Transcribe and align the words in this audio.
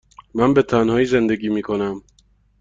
من 0.33 0.53
به 0.53 0.63
تنهایی 0.63 1.05
زندگی 1.05 1.49
می 1.49 1.61
کنم. 1.61 2.03